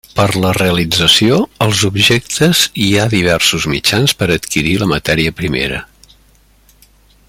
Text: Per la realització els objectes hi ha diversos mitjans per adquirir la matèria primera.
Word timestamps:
Per 0.17 0.25
la 0.43 0.51
realització 0.57 1.35
els 1.65 1.83
objectes 1.89 2.63
hi 2.85 2.89
ha 2.97 3.05
diversos 3.13 3.69
mitjans 3.75 4.19
per 4.23 4.31
adquirir 4.37 4.77
la 4.85 4.91
matèria 4.97 5.39
primera. 5.43 5.83